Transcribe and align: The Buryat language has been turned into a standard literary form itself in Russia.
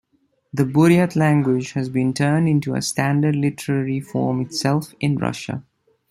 The 0.51 0.63
Buryat 0.63 1.15
language 1.15 1.73
has 1.73 1.87
been 1.87 2.11
turned 2.11 2.49
into 2.49 2.73
a 2.73 2.81
standard 2.81 3.35
literary 3.35 3.99
form 3.99 4.41
itself 4.41 4.95
in 4.99 5.17
Russia. 5.19 5.63